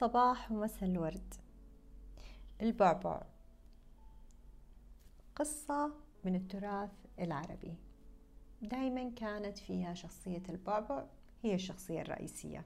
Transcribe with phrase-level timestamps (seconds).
[0.00, 1.34] صباح ومساء الورد.
[2.62, 3.22] البعبع.
[5.36, 5.92] قصة
[6.24, 7.74] من التراث العربي.
[8.62, 11.04] دايما كانت فيها شخصية البعبع
[11.42, 12.64] هي الشخصية الرئيسية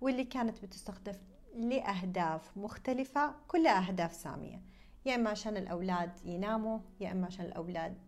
[0.00, 1.12] واللي كانت بتستخدم
[1.54, 4.62] لأهداف مختلفة كلها أهداف سامية.
[5.06, 7.98] يا إما عشان الأولاد يناموا يا إما عشان الأولاد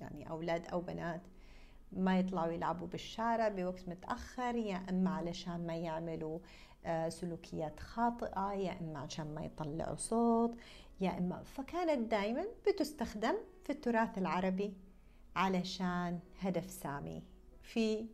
[0.00, 1.22] يعني أولاد أو بنات
[1.92, 6.38] ما يطلعوا يلعبوا بالشارع بوقت متأخر يا إما علشان ما يعملوا
[7.08, 10.56] سلوكيات خاطئة يا إما عشان ما يطلعوا صوت
[11.00, 14.74] يا إما فكانت دائما بتستخدم في التراث العربي
[15.36, 17.22] علشان هدف سامي.
[17.62, 18.06] في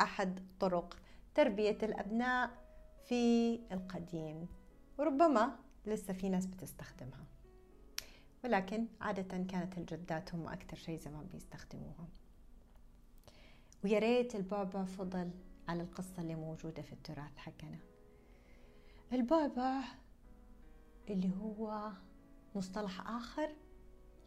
[0.00, 0.96] أحد طرق
[1.34, 2.50] تربية الأبناء
[3.04, 4.48] في القديم.
[4.98, 7.24] وربما لسه في ناس بتستخدمها.
[8.44, 12.08] ولكن عادة كانت الجدات هم أكثر شيء زمان بيستخدموها.
[13.84, 15.30] ويا ريت البعبع فضل
[15.68, 17.78] على القصة اللي موجودة في التراث حقنا.
[19.12, 19.80] البعبع
[21.10, 21.90] اللي هو
[22.54, 23.50] مصطلح آخر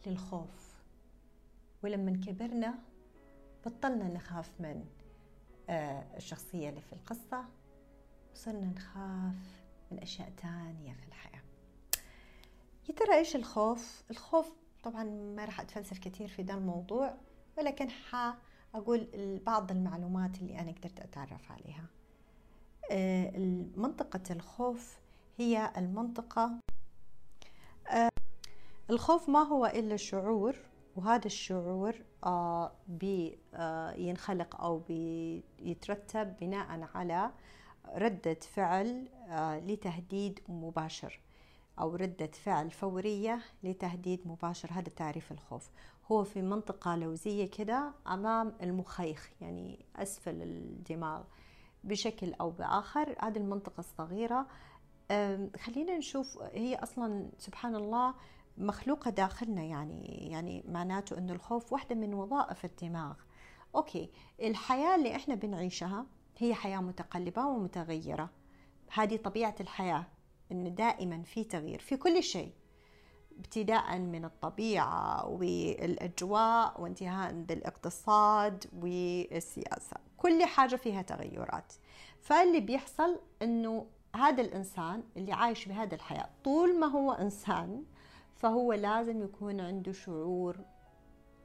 [0.06, 0.80] للخوف.
[1.82, 2.74] ولما كبرنا
[3.66, 4.84] بطلنا نخاف من
[5.68, 7.44] آه، الشخصية اللي في القصة
[8.32, 11.42] وصرنا نخاف من أشياء تانية في الحياة.
[12.88, 17.14] يا ترى إيش الخوف؟ الخوف طبعا ما راح أتفلسف كثير في ده الموضوع
[17.58, 17.88] ولكن
[18.74, 19.08] أقول
[19.46, 21.84] بعض المعلومات اللي أنا قدرت أتعرف عليها.
[23.76, 24.98] منطقة الخوف
[25.38, 26.52] هي المنطقة
[27.90, 28.10] آه،
[28.90, 30.56] الخوف ما هو إلا شعور
[30.96, 37.30] وهذا الشعور آه، بينخلق أو بيترتب بناء على
[37.94, 39.08] ردة فعل
[39.66, 41.20] لتهديد مباشر
[41.80, 44.68] أو ردة فعل فورية لتهديد مباشر.
[44.72, 45.70] هذا تعريف الخوف.
[46.12, 51.22] هو في منطقة لوزية كده أمام المخيخ يعني أسفل الدماغ
[51.84, 53.16] بشكل أو بآخر.
[53.22, 54.46] هذه المنطقة الصغيرة.
[55.60, 58.14] خلينا نشوف هي أصلا سبحان الله
[58.58, 63.14] مخلوقة داخلنا يعني يعني معناته أنه الخوف واحدة من وظائف الدماغ.
[63.74, 64.10] أوكي
[64.40, 66.06] الحياة اللي إحنا بنعيشها
[66.38, 68.30] هي حياة متقلبة ومتغيرة.
[68.92, 70.06] هذه طبيعة الحياة
[70.52, 72.52] أن دائما في تغيير في كل شيء.
[73.38, 79.96] ابتداء من الطبيعة والأجواء وانتهاء بالاقتصاد والسياسة.
[80.16, 81.72] كل حاجة فيها تغيرات.
[82.20, 83.86] فاللي بيحصل أنه
[84.16, 87.84] هذا الإنسان اللي عايش بهذا الحياة طول ما هو إنسان
[88.34, 90.56] فهو لازم يكون عنده شعور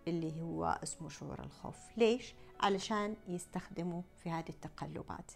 [0.07, 1.77] اللي هو اسمه شعور الخوف.
[1.97, 5.31] ليش؟ علشان يستخدمه في هذه التقلبات.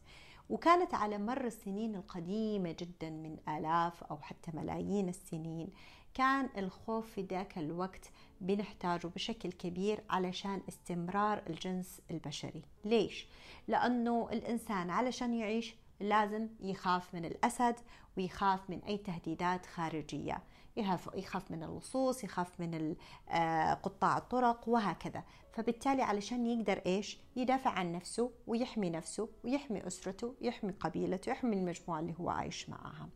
[0.49, 5.69] وكانت على مر السنين القديمة جدا من آلاف أو حتى ملايين السنين
[6.13, 8.11] كان الخوف في ذاك الوقت
[8.41, 12.63] بنحتاجه بشكل كبير علشان استمرار الجنس البشري.
[12.85, 13.27] ليش؟
[13.67, 17.75] لأنه الإنسان علشان يعيش لازم يخاف من الأسد
[18.17, 20.43] ويخاف من أي تهديدات خارجية.
[20.77, 22.95] يخاف, من اللصوص يخاف من
[23.29, 25.23] آه، قطاع الطرق وهكذا.
[25.53, 31.99] فبالتالي علشان يقدر إيش؟ يدافع عن نفسه ويحمي نفسه ويحمي أسرته يحمي قبيلته يحمي المجموعة
[31.99, 33.09] اللي هو عايش معها.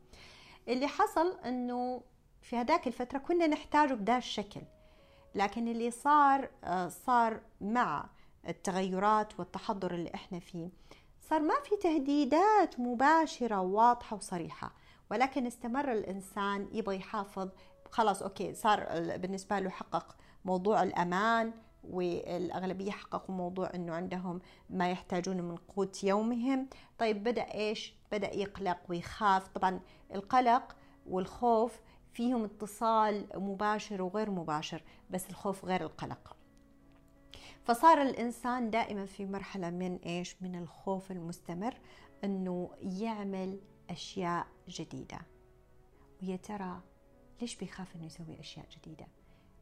[0.67, 2.01] اللي حصل أنه
[2.43, 4.61] في هذاك الفترة كنا نحتاجه بدا الشكل
[5.35, 8.05] لكن اللي صار آه، صار مع
[8.47, 10.69] التغيرات والتحضر اللي إحنا فيه
[11.29, 14.71] صار ما في تهديدات مباشرة واضحة وصريحة
[15.11, 17.49] ولكن استمر الإنسان يبغى يحافظ.
[17.91, 18.85] خلاص أوكي صار
[19.17, 20.15] بالنسبة له حقق
[20.45, 21.53] موضوع الأمان
[21.83, 26.67] والأغلبية حققوا موضوع أنه عندهم ما يحتاجون من قوت يومهم.
[26.99, 29.47] طيب بدأ إيش؟ بدأ يقلق ويخاف.
[29.47, 29.79] طبعا
[30.13, 30.75] القلق
[31.09, 31.79] والخوف
[32.13, 36.37] فيهم اتصال مباشر وغير مباشر بس الخوف غير القلق.
[37.63, 41.73] فصار الإنسان دائما في مرحلة من إيش؟ من الخوف المستمر
[42.23, 43.59] أنه يعمل
[43.89, 45.19] أشياء جديدة.
[46.21, 46.81] ويا ترى
[47.41, 49.07] ليش بيخاف أنه يسوي أشياء جديدة؟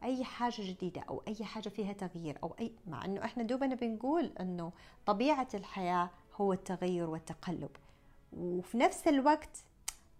[0.02, 4.24] أي حاجة جديدة أو أي حاجة فيها تغيير أو أي مع أنه إحنا دوبنا بنقول
[4.40, 4.72] أنه
[5.06, 7.70] طبيعة الحياة هو التغير والتقلب.
[8.32, 9.64] وفي نفس الوقت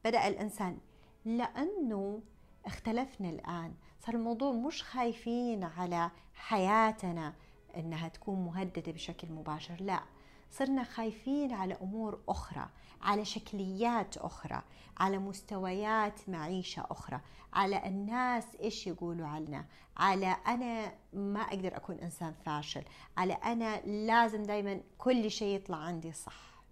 [0.05, 0.79] بدأ الإنسان
[1.25, 2.23] لأنه
[2.67, 3.75] اختلفنا الآن.
[4.01, 7.35] صار الموضوع مش خايفين على حياتنا
[7.77, 10.03] إنها تكون مهددة بشكل مباشر لا.
[10.51, 12.69] صرنا خايفين على أمور أخرى
[13.03, 14.63] على شكليات أخرى
[14.97, 17.21] على مستويات معيشة أخرى
[17.53, 19.65] على الناس إيش يقولوا عنا
[19.97, 22.83] على أنا ما أقدر أكون إنسان فاشل
[23.17, 26.63] على أنا لازم دائما كل شيء يطلع عندي صح.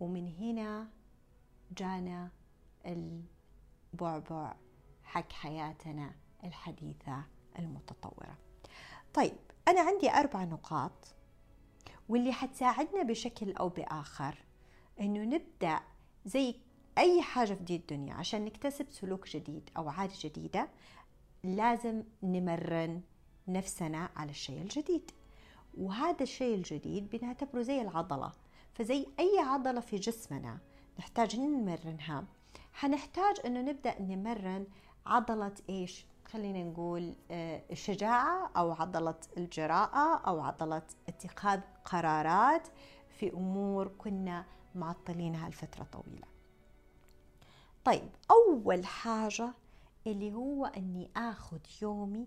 [0.00, 0.88] ومن هنا
[1.78, 2.30] جانا
[2.86, 4.56] البعبع
[5.04, 6.14] حق حياتنا
[6.44, 7.24] الحديثة
[7.58, 8.38] المتطورة.
[9.14, 9.36] طيب
[9.68, 11.14] أنا عندي أربع نقاط
[12.08, 14.44] واللي حتساعدنا بشكل أو بآخر
[15.00, 15.80] إنه نبدأ
[16.24, 16.54] زي
[16.98, 20.68] أي حاجة في دي الدنيا عشان نكتسب سلوك جديد أو عادة جديدة
[21.44, 23.02] لازم نمرن
[23.48, 25.10] نفسنا على الشيء الجديد.
[25.78, 28.32] وهذا الشيء الجديد بنعتبره زي العضلة.
[28.74, 30.58] فزي أي عضلة في جسمنا
[30.98, 32.24] نحتاج نمرنها.
[32.72, 34.66] حنحتاج أنه نبدأ نمرن
[35.06, 42.68] عضلة إيش؟ خلينا نقول آه، الشجاعة أو عضلة الجراءة أو عضلة اتخاذ قرارات
[43.08, 46.26] في أمور كنا معطلينها لفترة طويلة
[47.84, 49.52] طيب أول حاجة
[50.06, 52.26] اللي هو أني أخذ يومي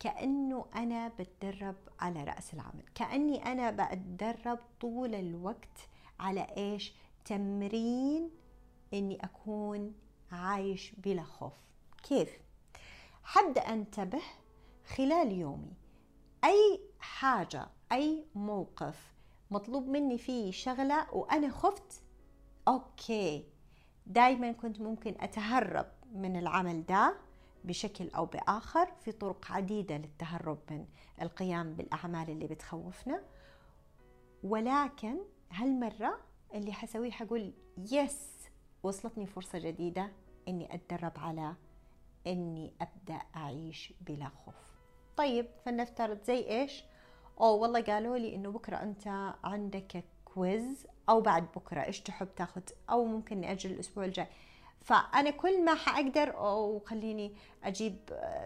[0.00, 5.88] كأنه أنا بتدرب على رأس العمل كأني أنا بتدرب طول الوقت
[6.20, 6.92] على إيش
[7.24, 8.30] تمرين
[8.92, 9.94] أني أكون
[10.32, 11.52] عايش بلا خوف.
[12.02, 12.38] كيف؟
[13.22, 14.22] حد أنتبه
[14.96, 15.72] خلال يومي.
[16.44, 19.12] أي حاجة أي موقف
[19.50, 22.02] مطلوب مني فيه شغلة وأنا خفت
[22.68, 23.44] أوكي.
[24.06, 27.16] دايما كنت ممكن أتهرب من العمل ده
[27.64, 30.86] بشكل أو بآخر في طرق عديدة للتهرب من
[31.22, 33.22] القيام بالأعمال اللي بتخوفنا.
[34.42, 35.18] ولكن
[35.50, 36.18] هالمرة
[36.54, 38.41] اللي حسويه حقول yes
[38.82, 40.08] وصلتني فرصة جديدة
[40.48, 41.54] إني أتدرب على
[42.26, 44.54] إني أبدأ أعيش بلا خوف.
[45.16, 46.84] طيب فلنفترض زي إيش؟
[47.40, 52.62] أو والله قالوا لي إنه بكرة أنت عندك quiz أو بعد بكرة إيش تحب تاخذ؟
[52.90, 54.26] أو ممكن نأجل الأسبوع الجاي.
[54.80, 57.34] فأنا كل ما حأقدر أو خليني
[57.64, 57.96] أجيب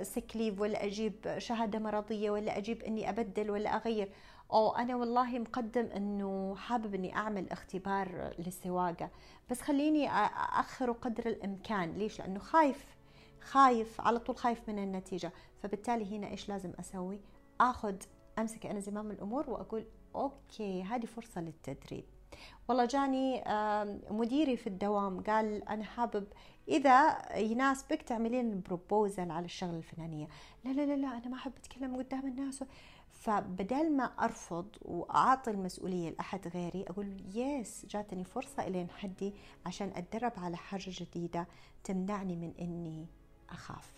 [0.02, 4.12] sick leave ولا أجيب شهادة مرضية ولا أجيب إني أبدل ولا أغير.
[4.52, 9.10] أو أنا والله مقدم إنه حابب إني أعمل اختبار للسواقة.
[9.50, 11.92] بس خليني اخره قدر الإمكان.
[11.92, 12.96] ليش؟ لأنه خايف
[13.40, 15.32] خايف على طول خايف من النتيجة.
[15.62, 17.20] فبالتالي هنا إيش لازم أسوي؟
[17.60, 17.96] آخذ
[18.38, 19.84] أمسك أنا زمام الأمور وأقول
[20.14, 22.04] okay هذه فرصة للتدريب.
[22.68, 23.44] والله جاني
[24.10, 26.26] مديري في الدوام قال أنا حابب
[26.68, 30.28] إذا يناسبك تعملين بروبوزل على الشغلة الفلانية.
[30.64, 32.64] لا لا لا لا أنا ما أحب أتكلم قدام الناس.
[33.20, 39.34] فبدل ما أرفض وأعطي المسؤولية لأحد غيري أقول يس جاتني فرصة الين حدي
[39.66, 41.46] عشان أتدرب على حاجة جديدة
[41.84, 43.06] تمنعني من إني
[43.50, 43.92] أخاف.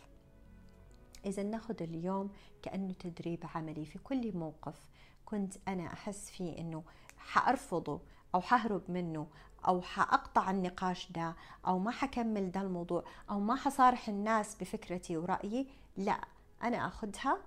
[1.26, 2.30] إذا ناخذ اليوم
[2.62, 3.84] كأنه تدريب عملي.
[3.84, 4.88] في كل موقف
[5.24, 6.82] كنت أنا أحس فيه إنه
[7.18, 8.00] حأرفضه
[8.34, 9.26] أو حهرب منه
[9.68, 11.36] أو حأقطع النقاش ده
[11.66, 15.66] أو ما حكمل ده الموضوع أو ما حصارح الناس بفكرتي ورأيي
[15.96, 16.20] لا
[16.62, 17.38] أنا أخذها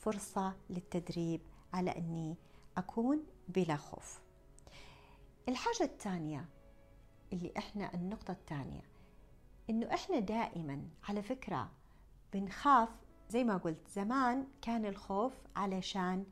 [0.00, 1.40] فرصة للتدريب
[1.72, 2.36] على أني
[2.76, 4.20] أكون بلا خوف.
[5.48, 6.44] الحاجة الثانية
[7.32, 8.82] اللي إحنا النقطة الثانية
[9.70, 11.70] إنه إحنا دائما على فكرة
[12.32, 12.88] بنخاف
[13.30, 16.26] زي ما قلت زمان كان الخوف علشان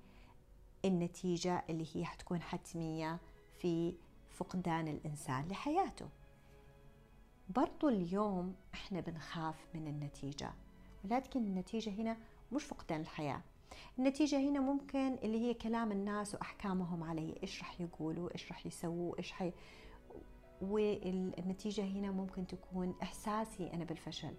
[0.85, 3.19] النتيجة اللي هي حتكون حتمية
[3.59, 3.95] في
[4.31, 6.09] فقدان الإنسان لحياته.
[7.49, 10.53] برضو اليوم إحنا بنخاف من النتيجة
[11.05, 12.17] ولكن النتيجة هنا
[12.53, 13.41] مش فقدان الحياة.
[13.99, 19.19] النتيجة هنا ممكن اللي هي كلام الناس وأحكامهم علي إيش رح يقولوا إيش رح يسووا
[19.19, 19.53] إيش حي
[20.61, 24.35] والنتيجة هنا ممكن تكون إحساسي أنا بالفشل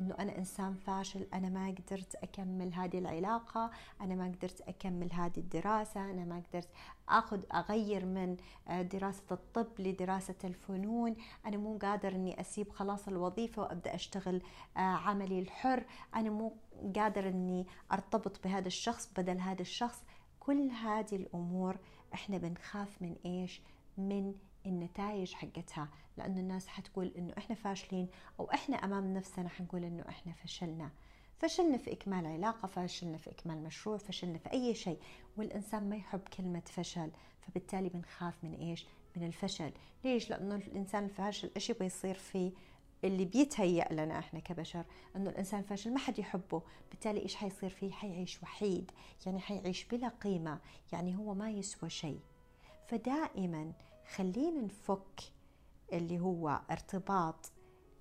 [0.00, 3.70] إنه أنا إنسان فاشل أنا ما قدرت أكمل هذه العلاقة
[4.00, 6.68] أنا ما قدرت أكمل هذه الدراسة أنا ما قدرت
[7.08, 8.36] آخذ أغير من
[8.68, 11.16] آه، دراسة الطب لدراسة الفنون
[11.46, 14.42] أنا مو قادر إني أسيب خلاص الوظيفة وأبدأ أشتغل
[14.76, 16.52] آه، عملي الحر أنا مو
[16.96, 20.02] قادر إني أرتبط بهذا الشخص بدل هذا الشخص.
[20.40, 21.76] كل هذه الأمور
[22.14, 23.60] إحنا بنخاف من إيش؟
[23.98, 24.34] من
[24.66, 25.88] النتائج حقتها.
[26.16, 28.08] لأنه الناس حتقول إنه إحنا فاشلين
[28.40, 30.90] أو إحنا أمام نفسنا حنقول إنه إحنا فشلنا.
[31.38, 34.98] فشلنا في إكمال علاقة فشلنا في إكمال مشروع فشلنا في أي شيء.
[35.36, 39.72] والإنسان ما يحب كلمة فشل فبالتالي بنخاف من إيش؟ من الفشل.
[40.04, 42.52] ليش؟ لأنه الإنسان الفاشل إيش يبغى يصير فيه؟
[43.04, 44.84] اللي بيتهيأ لنا إحنا كبشر
[45.16, 46.62] إنه الإنسان فاشل ما حد يحبه.
[46.90, 48.90] بالتالي إيش حيصير فيه؟ حيعيش وحيد
[49.26, 50.58] يعني حيعيش بلا قيمة
[50.92, 52.20] يعني هو ما يسوى شيء.
[52.86, 53.72] فدائما
[54.14, 55.20] خلينا نفك
[55.92, 57.52] اللي هو ارتباط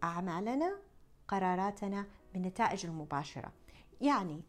[0.03, 0.77] أعمالنا
[1.27, 3.51] قراراتنا بالنتائج المباشرة.
[4.01, 4.41] يعني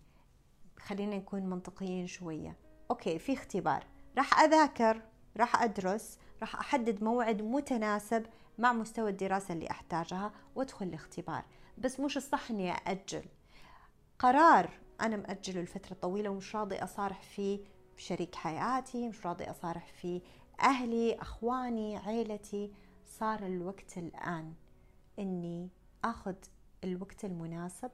[0.78, 2.56] خلينا نكون منطقيين شوية.
[2.90, 3.86] أوكي في اختبار.
[4.18, 5.02] راح أذاكر
[5.36, 8.26] راح أدرس راح أحدد موعد متناسب
[8.58, 11.44] مع مستوى الدراسة اللي أحتاجها وأدخل الاختبار.
[11.78, 13.24] بس مش الصح أني أأجل.
[14.18, 17.60] قرار أنا مأجله لفترة طويلة ومش راضي أصارح فيه
[17.96, 20.20] بشريك حياتي مش راضي أصارح فيه
[20.60, 22.72] أهلي أخواني عيلتي.
[23.06, 24.54] صار الوقت الآن
[25.18, 25.68] إني
[26.04, 26.34] أخذ
[26.84, 27.90] الوقت المناسب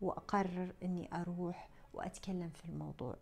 [0.00, 3.16] وأقرر إني أروح وأتكلم في الموضوع.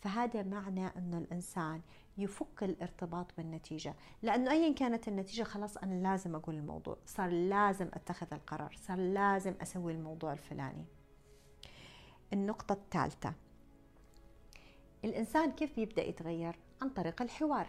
[0.00, 1.80] فهذا معنى أنه الإنسان
[2.18, 3.94] يفك الارتباط بالنتيجة.
[4.22, 6.96] لأنه أيا كانت النتيجة خلاص أنا لازم أقول الموضوع.
[7.06, 8.76] صار لازم أتخذ القرار.
[8.76, 10.84] صار لازم أسوي الموضوع الفلاني.
[12.32, 13.32] النقطة الثالثة.
[15.04, 17.66] الإنسان كيف بيبدأ يتغير؟ عن طريق الحوار.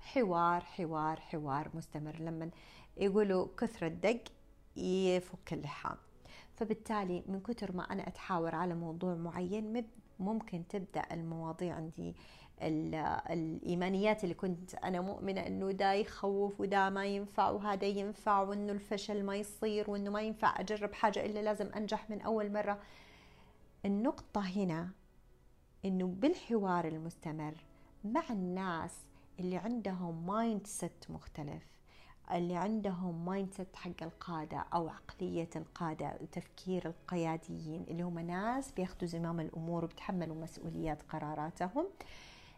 [0.00, 2.16] حوار حوار حوار مستمر.
[2.20, 2.50] لما
[2.96, 4.22] يقولوا كثرة دق
[4.76, 5.96] يفك اللحام.
[6.56, 9.86] فبالتالي من كثر ما أنا أتحاور على موضوع معين
[10.18, 12.14] ممكن تبدأ المواضيع عندي
[12.62, 19.24] الإيمانيات اللي كنت أنا مؤمنة أنه دا يخوف ودا ما ينفع وهذا ينفع وأنه الفشل
[19.24, 22.78] ما يصير وأنه ما ينفع أجرب حاجة إلا لازم أنجح من أول مرة.
[23.84, 24.90] النقطة هنا
[25.84, 27.54] أنه بالحوار المستمر
[28.04, 28.92] مع الناس
[29.40, 31.62] اللي عندهم mindset مختلف
[32.32, 39.40] اللي عندهم mindset حق القادة أو عقلية القادة وتفكير القياديين اللي هم ناس بياخذوا زمام
[39.40, 41.86] الأمور وبتحملوا مسؤوليات قراراتهم.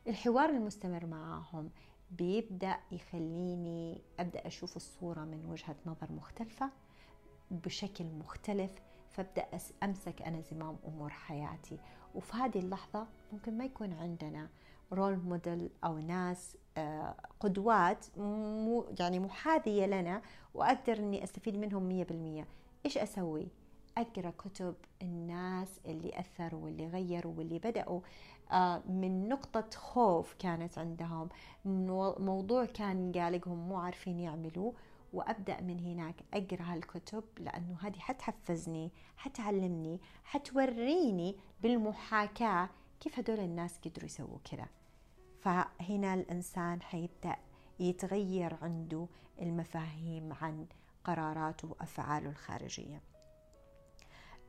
[0.08, 1.70] الحوار المستمر معاهم
[2.10, 6.70] بيبدأ يخليني أبدأ أشوف الصورة من وجهة نظر مختلفة
[7.50, 8.70] بشكل مختلف
[9.10, 9.46] فأبدأ
[9.82, 11.78] أمسك أنا زمام أمور حياتي
[12.14, 14.48] وفي هذه اللحظة ممكن ما يكون عندنا
[14.92, 18.06] رول موديل أو ناس آه، قدوات
[19.00, 20.22] يعني محاذية لنا
[20.54, 22.46] وأقدر أني أستفيد منهم مية بالمية
[22.86, 23.48] إيش أسوي؟
[23.98, 28.00] أقرأ كتب الناس اللي أثروا واللي غيروا واللي بدأوا
[28.52, 31.28] آه، من نقطة خوف كانت عندهم.
[32.18, 34.74] موضوع كان قالقهم مو عارفين يعملوه
[35.12, 36.14] وأبدأ من هناك.
[36.34, 42.68] أقرأ هالكتب لأنه هذه حتحفزني حتعلمني حتوريني بالمحاكاة
[43.00, 44.66] كيف هدول الناس قدروا يسووا كذا.
[45.40, 47.36] فهنا الإنسان حيبدأ
[47.80, 49.06] يتغير عنده
[49.40, 50.66] المفاهيم عن
[51.04, 53.02] قراراته وأفعاله الخارجية.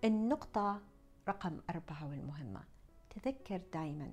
[0.04, 0.82] النقطة
[1.28, 2.64] رقم أربعة والمهمة.
[3.10, 4.12] تذكر دائما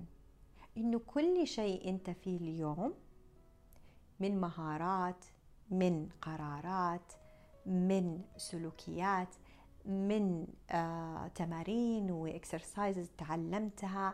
[0.77, 2.93] انه كل شيء أنت فيه اليوم
[4.19, 5.25] من مهارات
[5.71, 7.13] من قرارات
[7.65, 9.35] من سلوكيات
[9.85, 14.13] من آه، تمارين وإكسرسايزز تعلمتها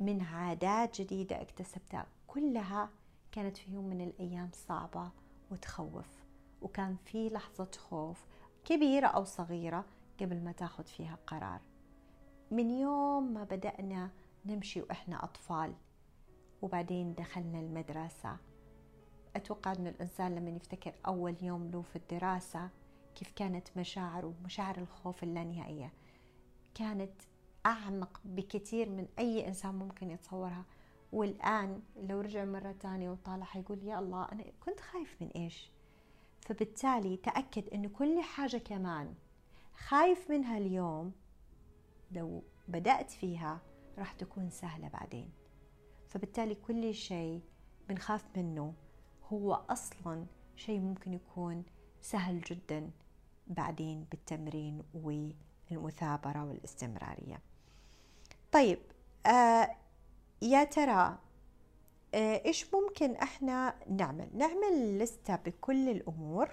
[0.00, 2.90] من عادات جديدة اكتسبتها كلها
[3.32, 5.10] كانت في يوم من الأيام صعبة
[5.50, 6.24] وتخوف
[6.62, 8.26] وكان في لحظة خوف
[8.64, 9.84] كبيرة أو صغيرة
[10.20, 11.60] قبل ما تاخذ فيها قرار.
[12.50, 14.10] من يوم ما بدأنا
[14.46, 15.74] نمشي وإحنا أطفال
[16.62, 18.36] وبعدين دخلنا المدرسة.
[19.36, 22.70] أتوقع أن الإنسان لما يفتكر أول يوم له في الدراسة
[23.14, 25.92] كيف كانت مشاعره مشاعر الخوف اللانهائية.
[26.74, 27.22] كانت
[27.66, 30.64] أعمق بكثير من أي إنسان ممكن يتصورها.
[31.12, 35.70] والآن لو رجع مرة تانية وطالع حيقول يا الله أنا كنت خايف من إيش؟
[36.40, 39.14] فبالتالي تأكد أن كل حاجة كمان
[39.86, 41.12] خايف منها اليوم
[42.12, 43.60] لو بدأت فيها
[43.98, 45.30] راح تكون سهلة بعدين.
[46.08, 47.40] فبالتالي كل شيء
[47.88, 48.74] بنخاف منه
[49.32, 51.64] هو أصلا شيء ممكن يكون
[52.00, 52.90] سهل جدا
[53.46, 57.40] بعدين بالتمرين والمثابرة والاستمرارية.
[58.52, 58.78] طيب
[59.26, 59.76] آه
[60.42, 61.18] يا ترى
[62.14, 66.50] آه إيش ممكن إحنا نعمل؟ نعمل لستة بكل الأمور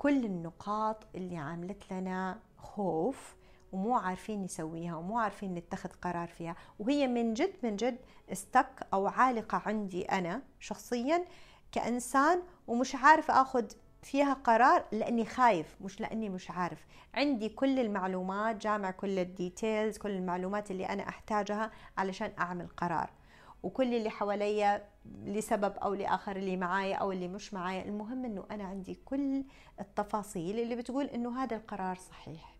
[0.00, 3.36] كل النقاط اللي عاملت لنا خوف
[3.72, 6.56] ومو عارفين نسويها ومو عارفين نتخذ قرار فيها.
[6.78, 7.98] وهي من جد من جد
[8.32, 11.24] استك أو عالقة عندي أنا شخصيا
[11.72, 13.64] كإنسان ومش عارف آخذ
[14.02, 16.86] فيها قرار لأني خايف مش لأني مش عارف.
[17.14, 23.10] عندي كل المعلومات جامع كل الديتيلز كل المعلومات اللي أنا أحتاجها علشان أعمل قرار.
[23.62, 24.88] وكل اللي حواليا
[25.24, 27.84] لسبب أو لآخر اللي معايا أو اللي مش معايا.
[27.84, 29.44] المهم إنه أنا عندي كل
[29.80, 32.54] التفاصيل اللي بتقول إنه هذا القرار صحيح.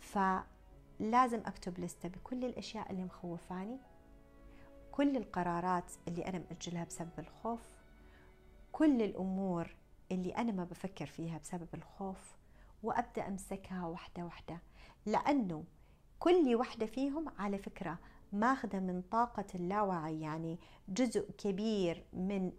[0.00, 3.78] فلازم أكتب لستة بكل الأشياء اللي مخوفاني
[4.92, 7.60] كل القرارات اللي أنا مأجلها بسبب الخوف
[8.72, 9.74] كل الأمور
[10.12, 12.36] اللي أنا ما بفكر فيها بسبب الخوف
[12.82, 14.58] وأبدأ أمسكها واحدة واحدة.
[15.06, 15.64] لأنه
[16.18, 17.98] كل واحدة فيهم على فكرة
[18.34, 22.52] ماخذة من طاقة اللاوعي يعني جزء كبير من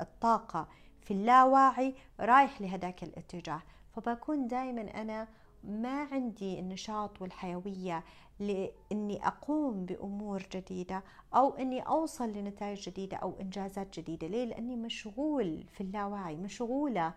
[0.00, 0.68] الطاقة
[1.00, 3.62] في اللاواعي رايح لهذاك الاتجاه.
[3.92, 5.28] فبكون دائما أنا
[5.64, 8.04] ما عندي النشاط والحيوية
[8.40, 11.02] لإني أقوم بأمور جديدة
[11.34, 14.26] أو إني أوصل لنتائج جديدة أو إنجازات جديدة.
[14.26, 17.14] ليه؟ لأني مشغول في اللاوعي مشغولة.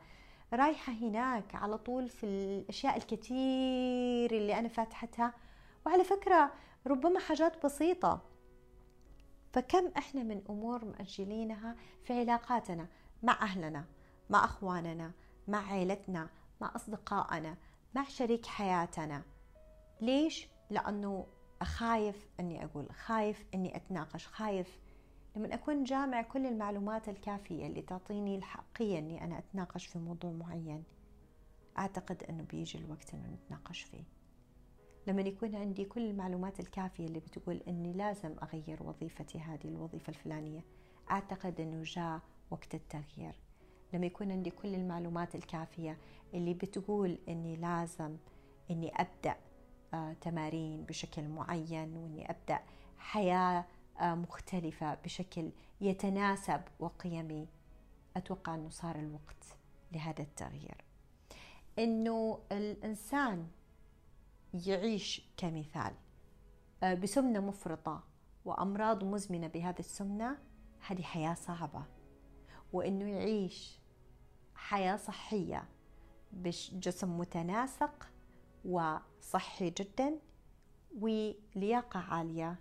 [0.54, 5.34] رايحة هناك على طول في الأشياء الكثير اللي أنا فاتحتها.
[5.86, 6.52] وعلى فكرة
[6.88, 8.22] ربما حاجات بسيطة.
[9.54, 12.88] فكم إحنا من أمور مأجلينها في علاقاتنا
[13.24, 13.86] مع أهلنا
[14.30, 15.12] مع أخواننا
[15.48, 16.30] مع عائلتنا
[16.62, 17.58] مع أصدقائنا
[17.96, 19.24] مع شريك حياتنا.
[20.02, 21.26] ليش؟ لأنه
[21.64, 24.80] خايف أني أقول خايف أني أتناقش خايف
[25.36, 30.84] لما أكون جامع كل المعلومات الكافية اللي تعطيني الحقية أني أنا أتناقش في موضوع معين.
[31.78, 34.04] أعتقد أنه بيجي الوقت أنه نتناقش فيه.
[35.08, 40.64] لما يكون عندي كل المعلومات الكافية اللي بتقول أني لازم أغير وظيفتي هذه الوظيفة الفلانية
[41.12, 42.20] أعتقد أنه جاء
[42.52, 43.36] وقت التغيير.
[43.94, 45.98] لما يكون عندي كل المعلومات الكافية
[46.34, 48.18] اللي بتقول أني لازم
[48.72, 49.36] أني أبدأ
[49.94, 52.60] آه تمارين بشكل معين وأني أبدأ
[52.98, 53.66] حياة
[54.00, 55.50] آه مختلفة بشكل
[55.82, 57.48] يتناسب وقيمي
[58.18, 59.58] أتوقع أنه صار الوقت
[59.92, 60.78] لهذا التغيير.
[61.80, 63.48] أنه الإنسان
[64.66, 65.94] يعيش كمثال.
[66.84, 68.04] آه بسمنة مفرطة
[68.46, 70.38] وأمراض مزمنة بهذه السمنة
[70.88, 71.86] هذه حياة صعبة.
[72.74, 73.80] وإنه يعيش
[74.56, 75.70] حياة صحية
[76.32, 78.10] بجسم متناسق
[78.66, 80.20] وصحي جدا
[81.00, 82.60] ولياقة عالية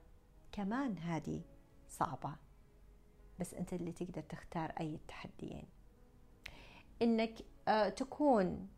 [0.53, 1.41] كمان هذه
[1.89, 2.37] صعبة.
[3.41, 5.65] بس أنت اللي تقدر تختار أي التحديين
[7.03, 7.35] إنك
[7.69, 8.69] آه تكون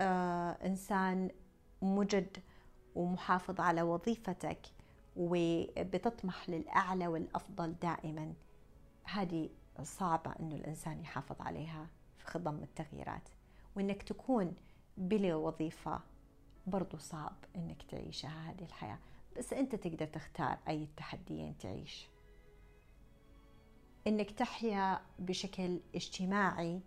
[0.00, 1.30] آه إنسان
[1.82, 2.36] مجد
[2.96, 4.66] ومحافظ على وظيفتك
[5.16, 8.34] وبتطمح للأعلى والأفضل دائما.
[9.04, 9.50] هذه
[9.82, 11.86] صعبة أنه الإنسان يحافظ عليها
[12.18, 13.28] في خضم التغييرات.
[13.76, 14.54] وأنك تكون
[14.96, 16.00] بلا وظيفة
[16.66, 18.98] برضو صعب أنك تعيشها هذه الحياة.
[19.38, 22.08] بس أنت تقدر تختار أي التحديين تعيش.
[24.06, 26.80] أنك تحيا بشكل اجتماعي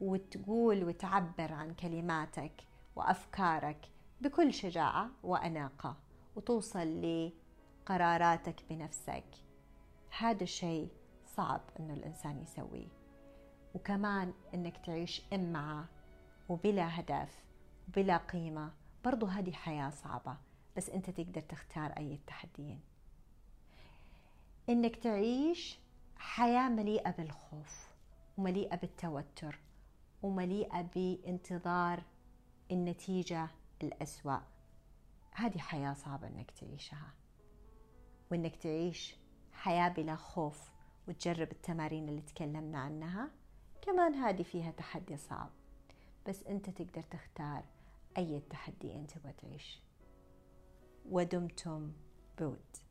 [0.00, 2.52] وتقول وتعبر عن كلماتك
[2.96, 3.88] وأفكارك
[4.20, 5.96] بكل شجاعة وأناقة
[6.36, 9.24] وتوصل لقراراتك بنفسك.
[10.18, 10.88] هذا الشيء
[11.26, 12.88] صعب إنه الإنسان يسويه.
[13.74, 15.88] وكمان إنك تعيش إمعة
[16.48, 17.44] وبلا هدف
[17.88, 18.72] وبلا قيمة.
[19.04, 20.36] برضو هذه حياة صعبة
[20.76, 22.80] بس أنت تقدر تختار أي التحديين.
[24.68, 25.78] إنك تعيش
[26.16, 27.94] حياة مليئة بالخوف
[28.38, 29.58] ومليئة بالتوتر
[30.22, 32.02] ومليئة بانتظار
[32.70, 33.48] النتيجة
[33.82, 34.38] الأسوأ.
[35.32, 37.14] هذه حياة صعبة إنك تعيشها.
[38.30, 39.16] وإنك تعيش
[39.52, 40.70] حياة بلا خوف
[41.08, 43.30] وتجرب التمارين اللي تكلمنا عنها.
[43.82, 45.50] كمان هذه فيها تحدي صعب.
[46.28, 47.64] بس أنت تقدر تختار
[48.18, 49.80] أي تحدي أنت تبغى تعيش.
[51.06, 51.92] ودمتم
[52.38, 52.83] بود.